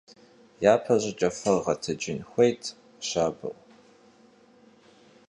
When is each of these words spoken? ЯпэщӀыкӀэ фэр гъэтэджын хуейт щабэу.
ЯпэщӀыкӀэ 0.73 1.29
фэр 1.37 1.57
гъэтэджын 1.63 2.19
хуейт 2.29 2.63
щабэу. 3.07 3.55